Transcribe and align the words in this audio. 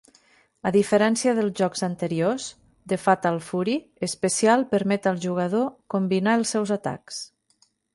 A 0.69 0.69
diferència 0.75 1.33
dels 1.39 1.53
jocs 1.59 1.85
anteriors 1.89 2.49
de 2.93 2.99
"Fatal 3.03 3.39
Fury", 3.51 3.77
"Special" 4.17 4.67
permet 4.75 5.09
al 5.15 5.25
jugador 5.31 5.73
combinar 5.97 6.39
els 6.43 6.57
seus 6.57 6.79
atacs. 6.83 7.27